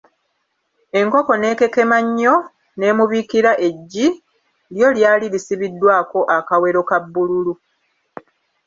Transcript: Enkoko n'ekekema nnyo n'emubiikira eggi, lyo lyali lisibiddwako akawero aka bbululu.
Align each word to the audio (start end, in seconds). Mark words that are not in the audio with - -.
Enkoko 0.99 1.33
n'ekekema 1.37 1.97
nnyo 2.05 2.35
n'emubiikira 2.77 3.51
eggi, 3.67 4.07
lyo 4.73 4.89
lyali 4.97 5.25
lisibiddwako 5.33 6.19
akawero 6.37 6.81
aka 6.83 6.97
bbululu. 7.03 7.53